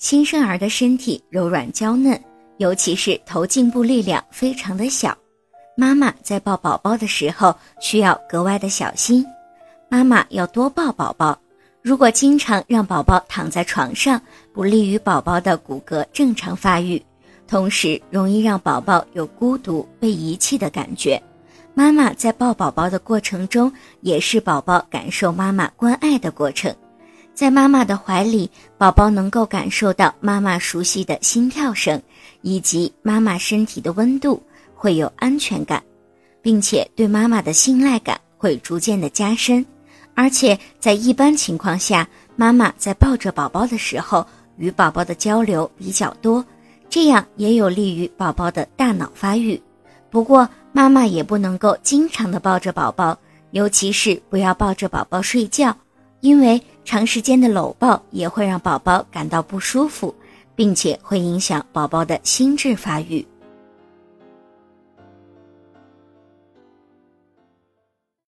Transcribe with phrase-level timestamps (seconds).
[0.00, 2.18] 新生儿的身体柔软娇嫩，
[2.56, 5.14] 尤其是头颈部力量非常的小，
[5.76, 9.22] 妈妈在抱宝宝的时候需要格外的小心。
[9.90, 11.38] 妈妈要多抱宝宝，
[11.82, 14.18] 如果经常让宝宝躺在床上，
[14.54, 17.00] 不利于宝宝的骨骼正常发育，
[17.46, 21.22] 同时容易让宝宝有孤独、被遗弃的感觉。
[21.74, 26.74] 妈妈在抱宝宝的过程中，也是宝宝感受妈妈关爱的过程。
[27.40, 31.98] 在妈妈的怀里，宝宝能够感受到妈妈熟悉的心跳声，
[32.42, 34.42] 以及妈妈身体的温度，
[34.74, 35.82] 会有安全感，
[36.42, 39.64] 并且对妈妈的信赖感会逐渐的加深。
[40.14, 44.26] 而且在一般情况下，妈妈在抱着宝宝的时候，
[44.58, 46.44] 与宝宝的交流比较多，
[46.90, 49.58] 这样也有利于宝宝的大脑发育。
[50.10, 53.18] 不过，妈妈也不能够经常的抱着宝宝，
[53.52, 55.74] 尤其是不要抱着宝宝睡觉，
[56.20, 60.14] 因为长时间的搂抱也会让宝宝感到不舒服，
[60.54, 63.26] 并且会影响宝宝的心智发育。